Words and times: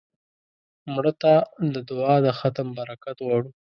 مړه 0.93 1.11
ته 1.21 1.33
د 1.73 1.75
دعا 1.89 2.15
د 2.25 2.27
ختم 2.39 2.67
برکت 2.77 3.17
غواړو 3.25 3.49